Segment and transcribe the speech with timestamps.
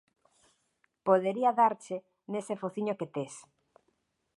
[1.07, 1.97] Podería darche
[2.31, 3.33] nese fociño que tes!